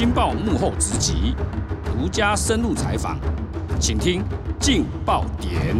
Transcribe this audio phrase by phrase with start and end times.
[0.00, 1.34] 金报幕后直击，
[1.84, 3.18] 独家深入采访，
[3.78, 4.22] 请听
[4.58, 5.76] 劲爆点。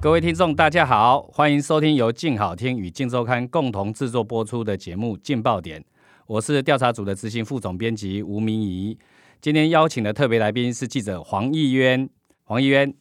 [0.00, 5.80] 各位听众，大家好，欢迎收听由劲好听与劲周刊共同制作播出的节目《劲爆点》，
[6.28, 8.96] 我是调查组的执行副总编辑吴明仪。
[9.40, 12.08] 今天邀请的特别来宾是记者黄义渊。
[12.44, 12.94] 黄义渊，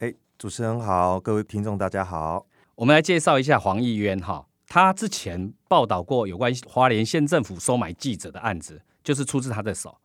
[0.00, 2.44] 哎，主持人好，各位听众大家好。
[2.74, 4.46] 我们来介绍一下黄义渊哈。
[4.66, 9.96] 他之前报道过有关花莲县政府收买记者的案子，就是出自他的手。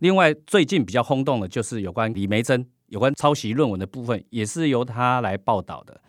[0.00, 6.00] 另外，最近比较轰动的就是有关李梅珍有关抄袭论文的部分，也是由他来报道的。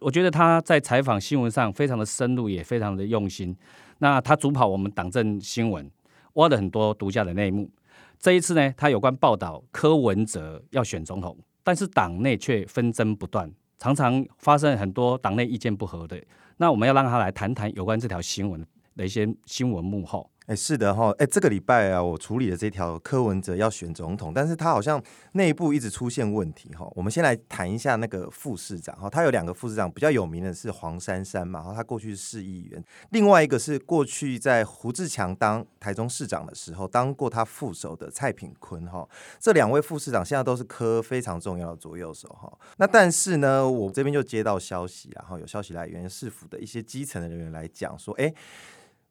[0.00, 3.56] 我觉得他在采访新闻上非常的深入，也非常的用心。
[3.98, 5.90] 那他主跑我们党政新闻，
[6.34, 7.70] 挖了很多独家的内幕。
[8.18, 16.22] 这一次呢，他有关报道柯文哲要选总统，但是党内却纷争不断，常常发生很多党内意见不合的。
[16.56, 18.64] 那我们要让他来谈谈有关这条新闻
[18.96, 20.28] 的一些新闻幕后。
[20.48, 25.00] 哎，是的哈，哎，这个礼拜啊，我处理了这条柯文哲要选总统，但是他好像
[25.32, 26.90] 内部一直出现问题哈。
[26.94, 39.06] 我们先来谈一下那个副市长哈，他有两个副市长，比较有名的是黄珊珊嘛，然后，他过去是市议员，另外一个是过去在胡志强当台中市长的时候当过他副手的蔡品坤哈。
[39.38, 42.50] 这两位副市长现在都是柯非常重要的左右手哈。
[42.78, 48.32] 那但是呢，我这边就接到消息，然后有消息来源市府的一些基层的人员来讲说，哎。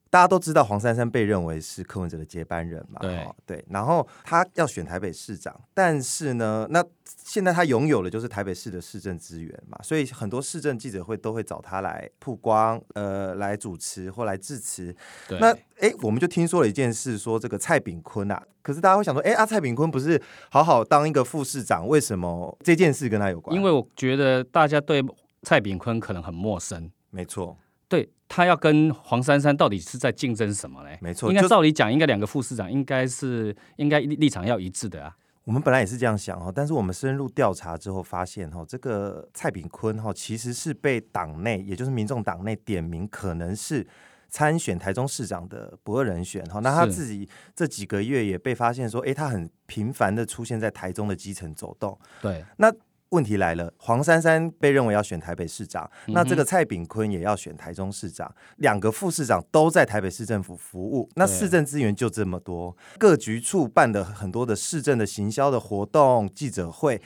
[0.10, 3.00] 大家都知道黄珊珊被认为是柯文哲的接班人嘛？
[3.02, 14.96] 对对，然后他要选台北市长，但是呢，那现在他拥有的就是台北市的市政资源嘛，所以很多市政记者会都会找他来曝光，呃，来主持或来致辞。
[15.40, 23.56] 那哎，我们就听说了一件事，说这个蔡炳坤啊，可是大家会想说，哎，阿蔡炳坤不是好好当一个副市长，为什么这件事跟他有关？
[23.56, 25.04] 因为我觉得大家对
[25.44, 26.90] 蔡炳坤可能很陌生。
[27.10, 27.58] 没错。
[27.90, 30.98] 对他要跟黄珊珊到底是在竞争什么嘞？
[31.02, 35.16] 没错，应该照理讲，应该两个副市长应该是应该立场要一致的啊。
[35.46, 43.88] 我们本来也是这样想哈，但是我们深入调查之后发现哈，这个蔡炳坤哈其实是被党内，也就是民众党内点名，可能是
[44.28, 46.60] 参选台中市长的不二人选哈。
[46.60, 51.98] 那他自己这几个月也被发现说，哎，他很频繁的出现在台中的基层走动。
[52.22, 52.70] 对，那。
[53.10, 67.02] 问题来了，黄珊珊被认为要选台北市长，那这个蔡炳坤也要选台中市长，两个副市长都在台北市政府服务，那市政资源就这么多，各局处办的很多的市政的行销的活动、记者会，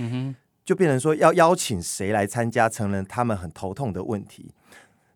[0.66, 4.54] 就变成说要邀请谁来参加，成了他们很头痛的问题。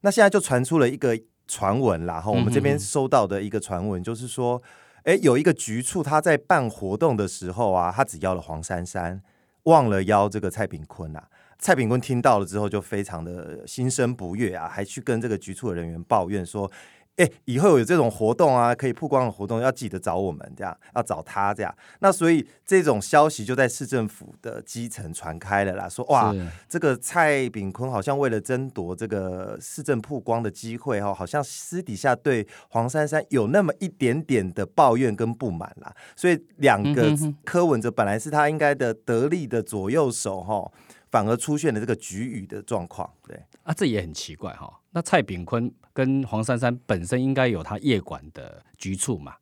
[0.02, 4.62] 那现在就传出了一个传闻啦，哈，我们这边收到的一个传闻就是说，
[5.04, 9.20] 哎，有一个局处他在办活动的时候啊，他只要了黄珊珊。
[9.66, 11.30] 忘了邀这个蔡炳坤啊！
[11.60, 16.72] 蔡炳坤听到了之后就非常的心生不悦啊，还去跟这个局处的人员抱怨说。
[17.18, 21.74] 哎，以后有这种活动啊，可以曝光的活动，要记得找我们，这样要找他这样。
[22.00, 26.36] 那所以这种消息就在市政府的基层传开了啦，说哇，
[26.68, 35.96] 这个蔡炳坤好像为了争夺这个市政曝光的机会哈，好像私底下对黄珊珊有那么一点点的抱怨跟不满啦。
[36.18, 37.16] 所以两个
[37.46, 40.70] 柯文哲本来是他应该的得力的左右手哈，
[41.10, 43.10] 反而出现了这个局语的状况。
[43.26, 44.82] 对啊，这也很奇怪哈。
[44.92, 49.34] 那蔡炳坤跟黄珊珊本身应该有他业管的局处嘛？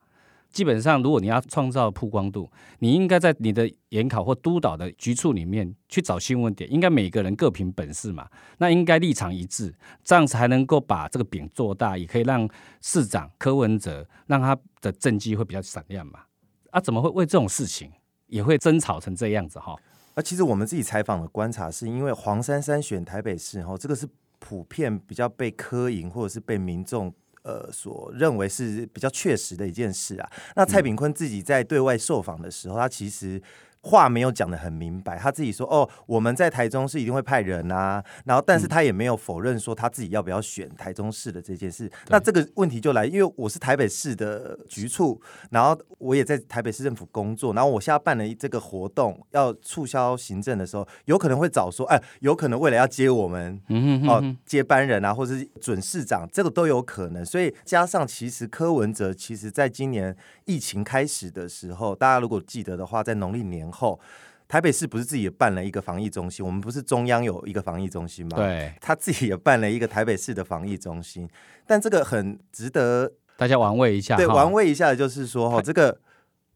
[0.52, 2.48] 基本上，如果你要创造曝光度，
[2.78, 8.30] 你应该在你的研考或督导的局处里面去找新闻点，应该每个人各凭本事嘛。
[8.60, 12.48] 那应该立场一致，这样才能够把这个饼做大，也可以让
[12.82, 16.20] 市长柯文哲让他的政绩会比较闪亮嘛。
[16.70, 17.92] 啊，怎么会为这种事情
[18.28, 19.76] 也会争吵成这样子哈？
[20.14, 24.08] 啊，其实我们自己采访的观察是因为黄珊珊选台北市哈，这个是。
[24.46, 30.30] 普遍比较被科营或者是被民众呃所认为是比较确实的一件事啊。
[30.58, 33.42] 那蔡炳坤自己在对外受访的时候，他其实。
[33.86, 41.92] 话没有讲的很明白，他自己说哦，我们在台中是一定会派人啊，然后但是他也没有否认说他自己要不要选台中市的这件事。
[42.08, 53.60] 那这个问题就来，因为我是台北市的局处，然后我也在台北市政府工作，然后我现在办了这个活动要促销行政的时候，有可能会找说，哎，有可能为了要接我们
[54.08, 57.26] 哦接班人啊，或者是准市长，这个都有可能。
[57.26, 60.16] 所以加上其实柯文哲其实在今年
[60.46, 63.73] 疫情开始的时候，大家如果记得的话，在农历年。
[63.74, 64.00] 后，
[64.48, 66.46] 台北市不是自己也办了一个防疫中心？
[66.46, 68.38] 我们不是中央有一个防疫中心吗？
[68.38, 71.28] 对，他自己也办了一个台北市的防疫中心。
[71.66, 75.98] 但这个很值得大家玩味一下，对，玩味一下的就是说，哈，这个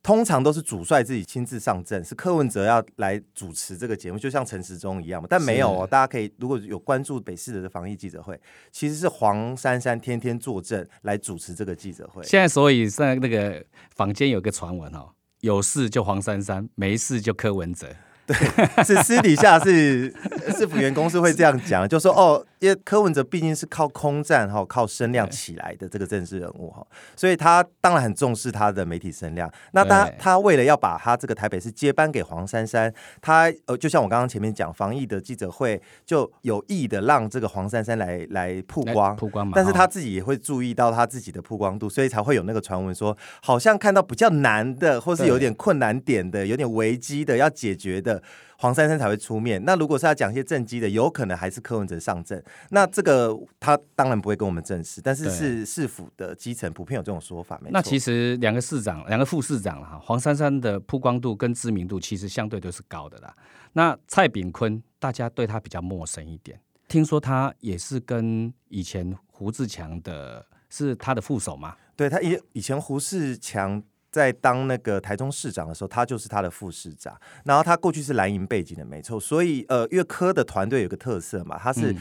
[0.03, 5.27] 通常都是主帅自己亲自上阵，是柯文哲要来主持这个节目，就像陈时中一样嘛。
[5.29, 8.39] 但没有哦，大家可以如果有关注北市的防疫记者会，
[8.71, 12.21] 其实是黄珊珊天天坐镇来主持这个记者会。
[12.23, 13.65] 现在所以在那个
[13.95, 15.09] 坊间有个传闻哦，
[15.41, 17.87] 有事就黄珊珊，没事就柯文哲。
[18.27, 20.13] 对，是私底下是
[20.53, 26.85] 市府员工是会这样讲，就说哦，因为柯文哲毕竟是靠空战哈，靠声量起来的这个政治人物哈，
[27.15, 29.50] 所以他当然很重视他的媒体声量。
[29.71, 39.53] 那他他为了要把他这个台北市接班给黄珊珊，他呃，就像我刚刚前面讲防疫的记者会，就有意的让这个黄珊珊来来曝光曝光嘛。
[39.56, 48.16] 但是他自己也会注意到他自己的曝光度，所以才会有那个传闻说，好像看到比较难的，或是有点困难点的，有点危机的要解决的。
[48.57, 49.63] 黄珊珊才会出面。
[49.65, 52.43] 那如果是要讲一些政绩的，有可能还是柯文哲上阵。
[52.69, 57.59] 那这个他当然不会跟我们证实，但是是市府的基层普遍有这种说法。
[57.69, 63.33] 那其实两个市长、两个副市长哈，黄珊珊的曝光度跟知名度其实相对都是高的啦。
[63.73, 71.75] 那蔡炳坤大家对他比较陌生一点，听说他也是跟以前胡志强的是他的副手嘛？
[71.95, 73.83] 对他以以前胡志强。
[74.17, 77.15] 在当那个台中市长的时候，他就是他的副市长。
[77.45, 79.19] 然后他过去是蓝营背景的，没错。
[79.19, 81.95] 所以呃，岳科的团队有个特色嘛，他是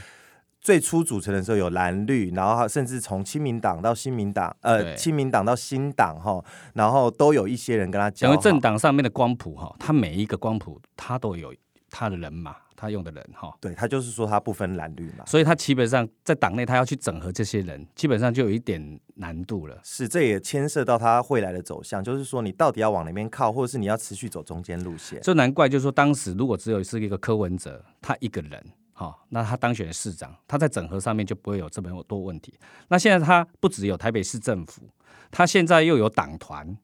[0.58, 6.42] 最初组成的时候有蓝绿，然后甚至从亲民党到新民党，呃，亲民党到新党哈，
[6.72, 8.30] 然后都有一些人跟他讲。
[8.30, 11.54] 因为政党上面的光谱哈，他每一个光谱他都有
[11.90, 12.56] 他的人马。
[12.76, 19.80] 他用的人哈，对他就是说他不分蓝绿嘛，所以他基本上在党内他要去整合这些人，基本上就有一点难度了。
[19.82, 25.18] 是，这也牵涉到他未来的走向，就是说你到底要往哪边靠，或者是你要持续走中间路线。
[25.22, 28.62] 这难怪，就是说当时如果只有是一个柯文哲他一个人
[28.92, 32.54] 哈，那他当选市长，他在整合上面就不会有这么多问题。
[32.88, 34.82] 那现在他不只有台北市政府，
[35.30, 36.76] 他现在又有党团，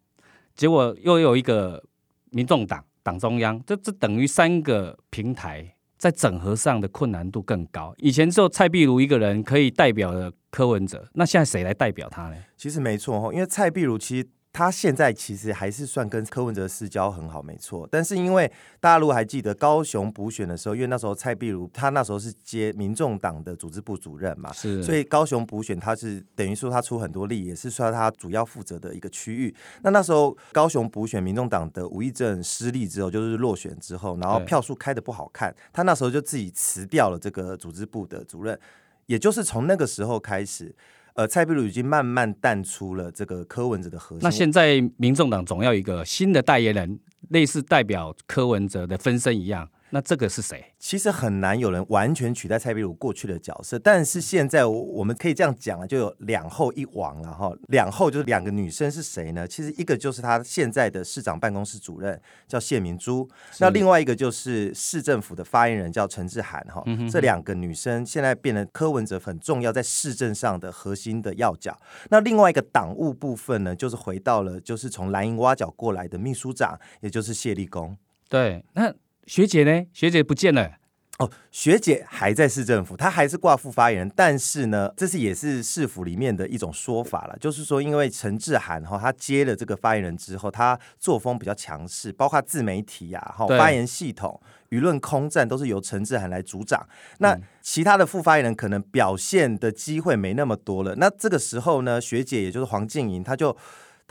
[0.55, 1.83] 结果又有一个
[2.31, 5.75] 民众党党中央，这这等于三个平台。
[6.03, 7.95] 在整合上的困难度更高。
[7.99, 12.35] 以前只有蔡壁如一个人可以代表了柯文哲，那现在谁来代表他呢？
[12.57, 14.29] 其实没错哈因为蔡壁如其实。
[14.55, 17.89] 他现在其实还是算跟柯文哲私交很好，没错。
[17.91, 18.47] 但是因为
[18.81, 29.55] 大家如果还记得高雄补选的时候，因为那时候蔡壁如他那时候是接民众党的组织部主任嘛，是，所以高雄补选他是等于说他出很多力，也是算他主要负责的一个区域。
[29.83, 38.61] 那那时候高雄补选民众党的吴益政失利之后，就是落选之后，然后票数开的不好看，他那时候就自己辞掉了这个组织部的主任，
[39.07, 40.75] 也就是从那个时候开始。
[41.15, 44.21] 呃，蔡壁如已经慢慢淡出了这个柯文哲的核心。
[44.23, 46.99] 那现在民众党总要一个新的代言人，
[47.29, 49.69] 类似代表柯文哲的分身一样。
[49.95, 50.65] 那这个是谁？
[50.79, 57.53] 其实很难有人完全取代蔡壁如过去的角色，但是现在我们可以这样讲了，就有两后一王了哈。
[57.69, 59.47] 两后就是两个女生是谁呢？
[59.47, 62.19] 其实一个就是他现在的市长办公室主任
[62.49, 63.29] 叫谢明珠，
[63.61, 66.83] 那另外一个就是市政府的发言人叫陈志涵哈。
[67.11, 71.79] 这两个女生现在变得柯文哲很重要，在市政上的核心的要角。
[72.09, 77.95] 那另外一个党务部分呢，就是回到了就是从蓝营挖角过来的秘书长，也就是谢立功。
[78.31, 78.91] 对，那。
[79.27, 79.85] 学姐呢？
[79.93, 80.73] 学姐不见了。
[81.19, 84.13] 哦，学姐还在市政府，她还是挂副发言人。
[84.17, 94.41] 但是呢，这是也是市府里面的一种说法了，就是说，因为陈志涵哈，他接了这个发言人之后，他作风比较强势，包括自媒体呀、哈发言系统、
[94.71, 96.89] 舆论空战，都是由陈志涵来主掌。
[97.19, 100.97] 那其他的副发言人可能表现的机会没那么多了。
[100.97, 103.57] 那这个时候呢，学姐也就是黄静莹，她就。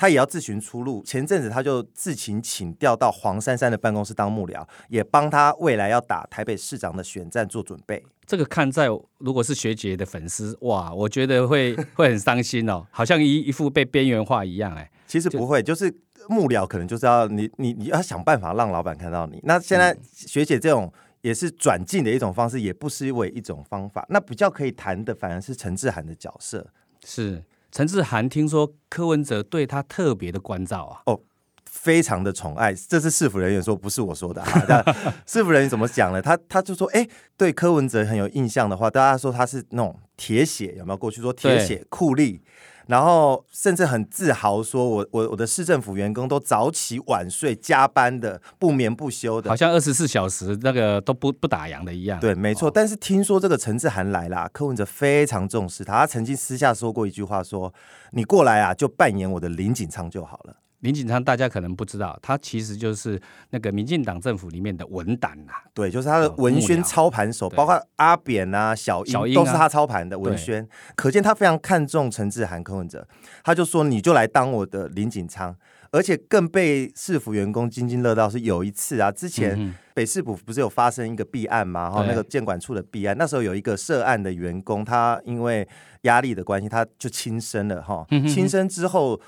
[0.01, 1.03] 他也要自寻出路。
[1.03, 8.03] 前阵子他就自请请调到黄珊珊的办公室当幕僚，也帮他未来要打台北市长的选战做准备。
[8.25, 8.87] 这个看在
[9.19, 14.73] 如果是学姐的粉丝，哇，我觉得会 会很伤心哦，好像一一副被边缘化一样。
[14.73, 15.95] 哎，其实不会，就是
[16.27, 19.39] 幕僚可能就是要你你你要想办法让老板看到你。
[19.43, 20.91] 那现在学姐这种
[21.21, 24.03] 也是转进的一种方式，也不失为一种方法。
[24.09, 26.65] 那比较可以谈的反而是陈志涵的角色
[27.05, 27.43] 是。
[27.71, 31.21] 陈志涵听说柯文哲对他特别的关照啊，哦，
[31.65, 32.73] 非常的宠爱。
[32.73, 34.43] 这是市府人员说，不是我说的。
[35.25, 36.21] 市府人员怎么讲呢？
[36.21, 40.97] 他他就说，哎，对柯文哲很有印象的话，大家说他是那种铁血，有没有？
[40.97, 42.41] 过去说铁血酷吏。
[42.87, 52.69] 然后甚至很自豪说：“我我我的市政府员工都早起晚睡加班的，不眠不休的，好像二十四小时那个都不不打烊的一样。”对，没错。
[52.69, 55.99] 但是听说这个陈志涵来啦，柯文哲非常重视他。
[55.99, 57.73] 他曾经私下说过一句话：“说
[58.11, 63.19] 你过来啊，就扮演我的林锦昌就好了。”林锦昌大家可能不知道，他其实就是
[63.51, 65.53] 那个民进党政府里面的文胆呐。
[65.73, 70.67] 对，就是他的文宣操盘手，包括阿扁啊、小英都是他操盘的文宣。
[70.95, 73.07] 可见他非常看重陈志涵、柯文哲，
[73.43, 75.55] 他就说你就来当我的林锦昌，
[75.91, 78.27] 而且更被市府员工津津乐道。
[78.27, 81.83] 是有一次啊，之前北市府不是有发生一个弊案吗？
[81.83, 85.67] 然后那个监管处的弊案，那时候有一个涉案的员工，他因为
[86.01, 88.03] 压力的关系，他就轻生了哈。
[88.27, 89.21] 轻生之后。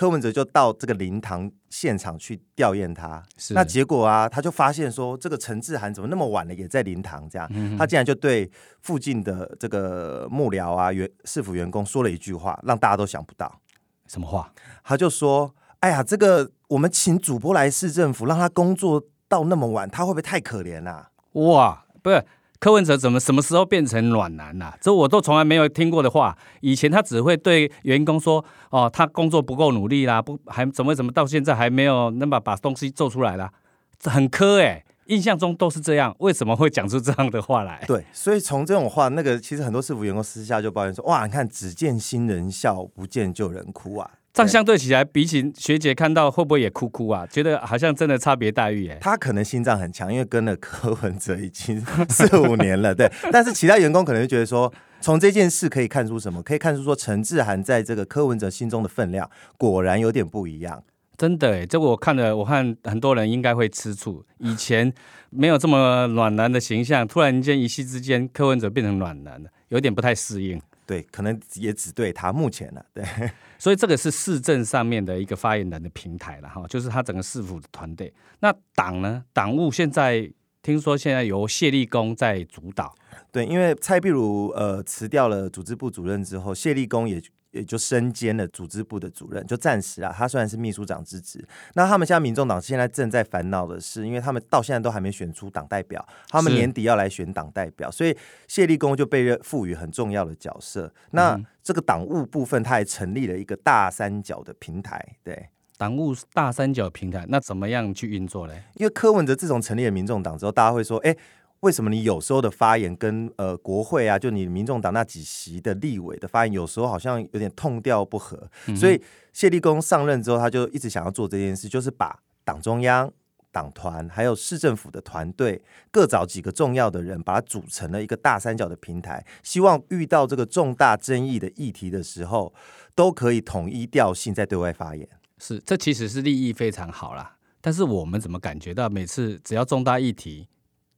[0.00, 7.28] 柯文哲就到这个灵堂现场去吊唁他，那结果啊，他就发现说，这个陈志涵怎么那么晚了也在灵堂？
[7.28, 13.60] 这样，他竟然就对附近的这个幕僚啊、员市府员工说了一句话，让大家都想不到
[14.06, 14.50] 什么话？
[14.82, 22.24] 他就说：“哎呀，这个我们请主播来市政府，让他工作到那么晚，他会不会太可怜啊？”哇，不是。
[22.60, 24.76] 柯文哲怎么什么时候变成暖男了？
[24.82, 26.36] 这我都从来没有听过的话。
[26.60, 33.50] 以前他只会对员工说：“哦，他工作不够努力啦，不还怎么怎么到现在还没有那么把东西做出来啦。
[33.98, 36.14] 这很苛哎，印象中都是这样。
[36.18, 37.82] 为什么会讲出这样的话来？
[37.86, 47.26] 对，所以从这种话，那个其实很多师傅员工私下就抱怨说：“哇，你看只见新人笑，不见旧人哭啊。”这样相对起来，比起学姐看到会不会也哭哭啊？
[47.26, 48.96] 觉得好像真的差别待遇哎。
[49.00, 53.10] 他可能心脏很强，因为跟了柯文哲已经 四五年了，对。
[53.32, 56.40] 但是其他员工可能就觉得说，从这件事可以看出什么？
[56.42, 60.82] 可以看出说，陈志涵在这个柯文哲心中的分量果然有点不一样。
[61.16, 64.24] 真的哎，这我看了，我看很多人应该会吃醋。
[64.38, 64.90] 以前
[65.28, 70.62] 没有这么暖男的形象，突然间一夕之间，柯文哲变成暖男了，有点不太适应。
[70.90, 72.84] 对，可能也只对他目前了。
[72.92, 73.04] 对，
[73.60, 78.12] 所以这个是市政上面的一个发言人的平台了哈，就是他整个市府的团队。
[78.40, 79.24] 那党呢？
[79.32, 80.28] 党务现在
[80.62, 82.92] 听说现在由谢立功在主导。
[83.30, 87.22] 对，因为蔡壁如呃辞掉了组织部主任之后，谢立功也。
[87.50, 91.44] 也就身兼了组织部的主任，就暂时啊，他虽然是秘书长之职。
[91.74, 98.16] 那他们现在民众党现在正在烦恼的是，因为他们到现在都还没选出党代表，他们年底要来选党代表，所以
[98.46, 100.92] 谢立功就被赋予很重要的角色。
[101.10, 108.62] 那这个党务部分，他还成立了一个大三角的平台，对，党务大三角平台，那怎么样去运作嘞？
[108.74, 111.16] 因为柯文哲自从成立了民众党之后，大家会说，哎。
[111.60, 118.48] 为什么你有时候的发言跟呃国会啊，就你民众党那几席的立委的发言，有时候好像有点痛调不合？
[118.74, 119.00] 所以
[119.32, 123.12] 谢立功上任之后，他就一直想要做这件事，就是把党中央、
[123.52, 132.54] 党团还有市政府的团队各找几个重要的人，把它组成了一个大三角的平台，希望遇到这个重大争议的议题的时候，
[132.94, 135.06] 都可以统一调性在对外发言。
[135.38, 137.36] 是，这其实是利益非常好啦。
[137.60, 140.48] 但是我们怎么感觉到每次只要重大议题？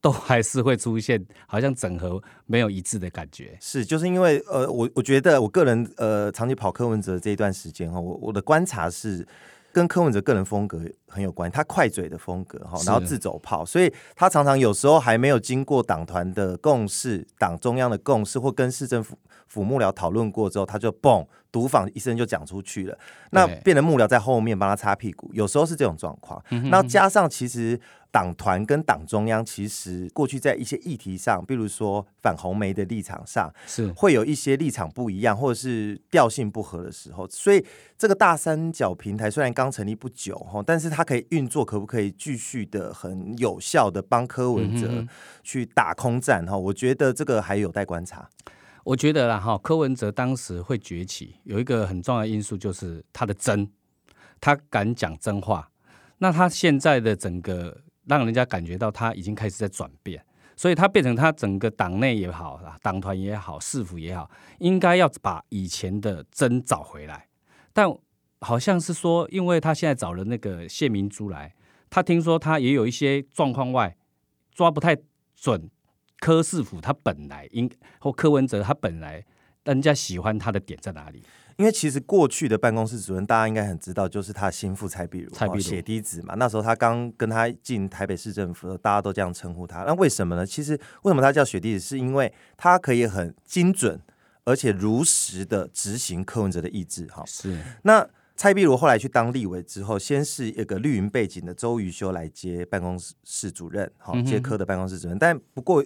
[0.02, 9.26] 都 还是会出现好像整合没有一致的感觉，是就是因为呃，我我觉得我个人呃，长期跑柯文哲这一段时间哈，我我的观察是
[9.72, 19.16] 跟柯文哲个人风格很有关，他快嘴的风格哈，然后自走炮，所以他常常有时候还没有经过党团的共识、党中央的共识或跟市政府
[19.46, 22.98] 府幕僚讨论过之后，他就嘣独访一声就讲出去了，
[23.30, 27.78] 那变成幕僚在后面帮他擦屁股，有时候是这种状况，那加上其实。
[28.12, 37.26] 党团跟党中央其实过去在一些议题上，比如说反红梅的立场上，是会有一些立场不一样，或者是调性不合的时候。
[37.30, 37.64] 所以
[37.96, 45.06] 这个大三角平台虽然刚成立不久哈，但是它可以运作，可不可以继续的很有效的帮柯文哲
[45.42, 46.54] 去打空战哈？
[46.54, 48.28] 我觉得这个还有待观察。
[48.84, 53.70] 我觉得啦哈，柯文哲当时会崛起，有一个很重要的因素就是他的真，
[54.38, 55.70] 他敢讲真话。
[56.18, 57.80] 那他现在的整个。
[58.06, 60.24] 让人家感觉到他已经开始在转变，
[60.56, 67.28] 所以他变成他整个党内也好，党团也好，市府也好，应该要把以前的真找回来。
[67.72, 67.86] 但
[68.40, 71.54] 好像是说，因为他现在找了那个谢明珠来，
[71.88, 73.96] 他听说他也有一些状况外
[74.52, 74.96] 抓不太
[75.34, 75.70] 准。
[76.18, 77.68] 柯市府他本来应
[77.98, 79.26] 或柯文哲他本来
[79.64, 81.22] 人家喜欢他的点在哪里？
[81.58, 86.34] 因为其实过去的办公室主任，大家应该很知道，就是他心腹蔡壁如，蔡壁如血滴子嘛。
[86.36, 89.84] 那时候他刚跟他进台北市政府，大家都这样称呼他。
[89.84, 90.46] 那为什么呢？
[90.46, 94.00] 其实为什么他叫血滴子，是因为他可以很精准
[94.44, 97.06] 而且如实的执行柯文哲的意志。
[97.08, 97.62] 哈，是。
[97.82, 105.18] 那蔡壁如后来去当立委之后，先是一个绿营背景的周瑜修来接办公室主任，好接科的办公室主任。
[105.18, 105.84] 但不过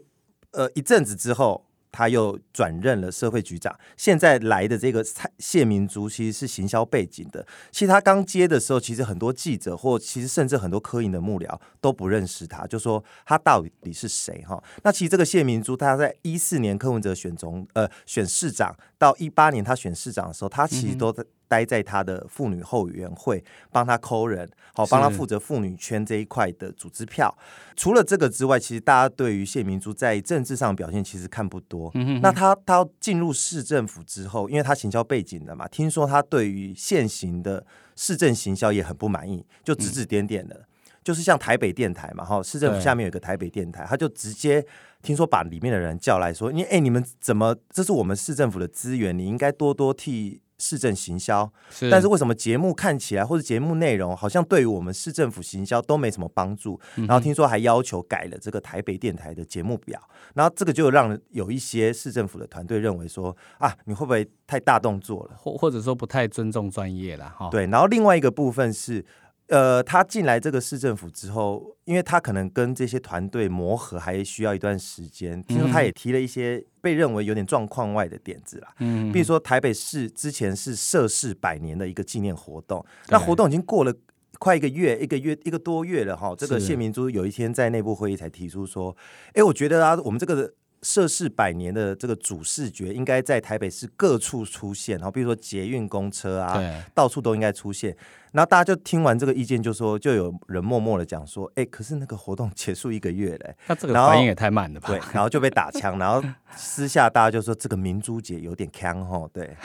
[0.53, 1.67] 呃一阵子之后。
[1.97, 7.47] 他又转任了社会局长，现在来的这个蔡谢明珠其实是行销背景的。
[7.73, 14.63] 其实他刚接的时候，其实很多记者或其实甚至很多科研的幕僚都不认识他，就说他到底是谁哈？
[14.83, 27.37] 那其实这个谢明珠，他在一四年柯文哲选总呃选市长，到一八年他选市长的时候，他其实都在待在他的妇女后援会，帮他抠人，好帮他负责妇女圈这一块的组织票。
[27.77, 31.91] 除了这个之外，其实大家对于谢明珠在政治上表现其实看不多。
[31.95, 40.67] 嗯那他他进入市政府之后，因为他行销背景的嘛，听说他对于现行的市政行销也很不满意，就指指点点的。
[41.05, 44.67] 就是像台北电台嘛，哈，市政府下面有一个台北电台，他就直接
[45.03, 47.55] 听说把里面的人叫来说：“你哎、你们怎么？
[47.71, 51.51] 这是我们市政府的资源，你应该多多替市政行销。
[51.71, 56.81] 是但是为什么节目看起来或者节目内容好像对于我们市政府行销都没什么帮助？
[56.95, 60.01] 然后听说还要求改了这个台北电台的节目表，
[60.35, 65.37] 然后这个就让有一些市政府的团队认为说啊，你会不会太大动作了？
[65.37, 69.05] 或或者说不太尊重专业了哈。，对，然后另外一个部分是，
[69.49, 78.75] 呃，他进来这个市政府之后，因为他可能跟这些团队磨合还需要一段时间，听说他也提了一些被认为有点状况外的点子啦。
[78.81, 83.93] 嗯比如说台北市之前是涉市百年的一个纪念活动，那活动已经过了。
[84.39, 86.35] 快一个月，一个月一个多月了哈。
[86.37, 88.95] 这个谢明珠有一天在内部会议才提出说，
[89.33, 90.53] 哎，我觉得啊，我们这个
[90.87, 97.97] 涉世百年的这个主视觉应该在台北市各处出现，哈，比如说捷运公车啊，对，到处都应该出现。
[98.31, 104.87] 然后大家就听完这个意见，就说，就有人默默的讲说，哎，可是那个活动 结束一个月嘞，那这个然后反应也太慢了吧？
[104.87, 106.23] 对，然后就被打枪，然后
[106.55, 109.57] 私下大家就说这个明珠姐有点坑吼，对，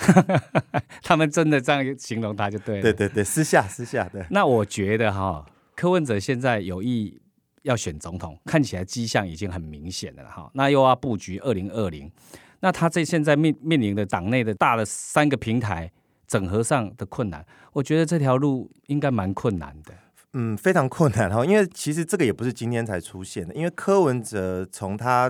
[1.03, 2.81] 他们真的这样形容他就对了。
[2.81, 7.21] 对对对，私下私下对，那我觉得哈，柯文哲现在有意
[7.63, 10.49] 要选总统，看起来迹象已经很明显了哈。
[10.53, 12.11] 那又要布局二零二零，
[12.59, 15.91] 那他这现在面面临的党内的大的三个平台
[16.27, 19.93] 整合上的困难，我觉得这条路应该蛮困难的。
[20.33, 25.29] 嗯，非常困难哈，因为其实这个也不是今天才出现的，因为柯文哲从他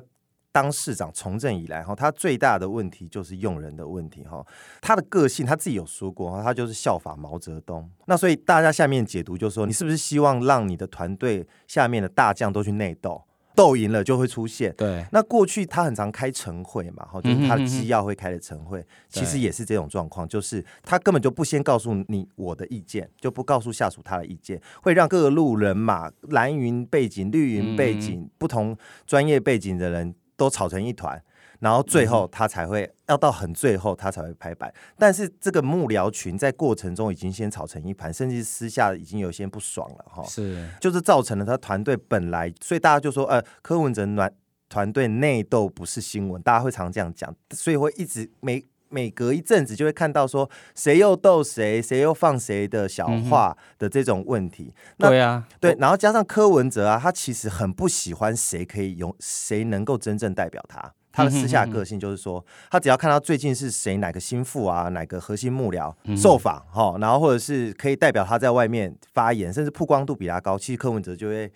[0.51, 4.45] 当市长从政以来哈，他最大的问题就是用人的问题哈。
[4.81, 7.89] 他的个性他自己有说过哈，他就是效法毛泽东。
[8.05, 13.23] 那所以大家下面解读就说，你是不是希望让你的团队下面的大将都去内斗，
[13.55, 14.73] 斗赢了就会出现？
[14.75, 28.77] 对，那过去他很常开晨会嘛，哈，就是他的机要会开的晨会，其实也是这种状况，就是他根本就不先告诉你我的意见，就不告诉下属他的意见，会让各路人马、蓝云背景、绿云背景、不同
[29.07, 31.23] 专业背景的人都吵成一团。
[31.59, 40.23] 然后最后他才会要到很最后他才会拍板，但是这个幕僚群在过程中已经先吵成一盘，甚至私下已经有些不爽了哈。
[40.23, 44.33] 是，就是造成了他团队本来，所以大家就说，呃，柯文哲暖
[44.69, 54.73] 团队内斗不是新闻，大家会常这样讲，所以会一直每每隔一阵子就会看到说谁又逗谁，谁又放谁的小话的这种问题。
[54.97, 60.93] 那对啊，对，然后加上柯文哲啊，他其实很不喜欢谁可以用谁能够真正代表他。
[61.13, 71.51] 他的私下个性就是说，他只要看到最近是谁哪个心腹啊，哪个核心幕僚受访哈、然后或者是可以代表他在外面发言，甚至曝光度比他高，其实柯文哲就会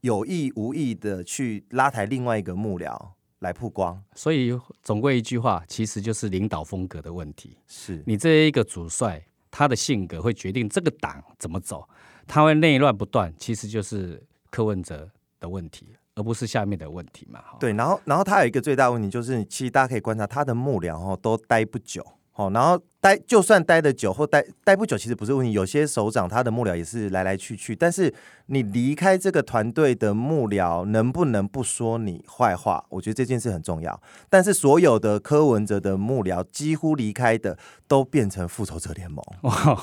[0.00, 2.98] 有意无意的去拉抬另外一个幕僚
[3.40, 4.02] 来曝光。
[4.14, 7.56] 所以总归一句话，其实就是领导风格的问题。
[7.66, 11.88] 是你这一个主帅，他的性格会决定这个党怎么走，
[12.26, 15.08] 他会内乱不断，其实就是柯文哲
[15.40, 17.40] 的问题，而不是下面的问题嘛。
[17.40, 22.04] 哈，对，然后然后他有一个最大问题就是，其实大家可以观察他的幕僚哦都待不久
[22.38, 25.50] 哦，然后待就算待的久或待待不久，其实不是问题。
[25.50, 28.14] 有些首长他的幕僚也是来来去去，但是
[28.46, 32.84] 你离开这个团队的幕僚，能不能不说你坏话？
[32.90, 34.00] 我觉得这件事很重要。
[34.30, 39.20] 但是所有的柯文哲的幕僚几乎离开的都变成复仇者联盟。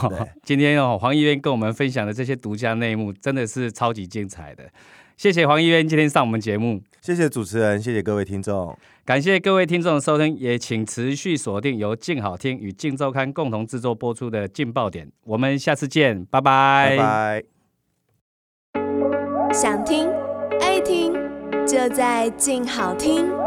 [0.10, 4.64] 对今天哦，黄议员跟我们分享的这些独家内幕，真的是超级精彩的。
[5.18, 8.78] 谢谢黄议员今天上我们节目，谢谢主持人，谢谢各位听众。
[9.06, 16.98] 感谢各位听众的收听，也请持续锁定由静好听与静周刊共同制作播出的《劲爆点》，我们下次见，拜拜。
[16.98, 17.44] 拜拜。
[19.54, 20.10] 想听
[20.60, 21.14] 爱听，
[21.66, 23.45] 就在静好听。